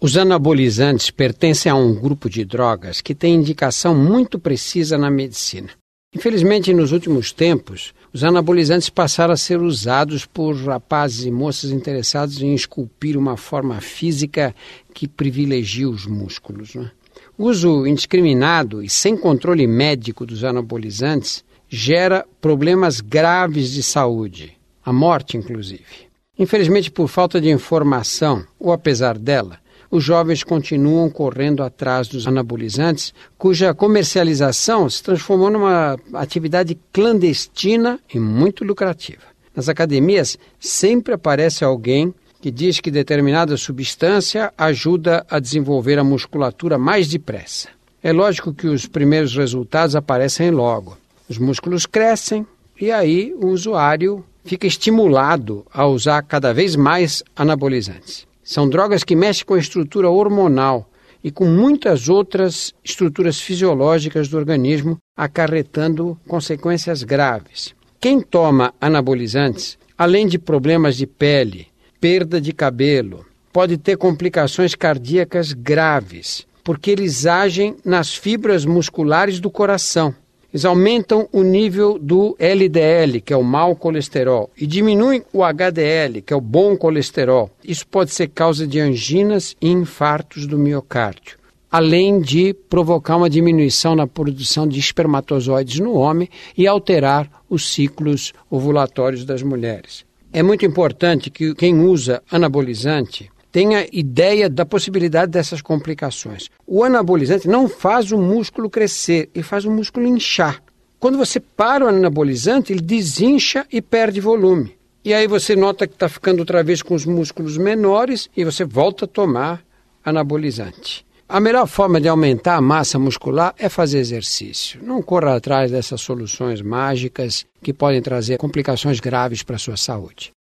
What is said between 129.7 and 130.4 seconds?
saúde.